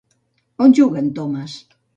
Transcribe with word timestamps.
On 0.65 0.73
juga 0.79 0.97
en 1.05 1.13
Thomas? 1.21 1.59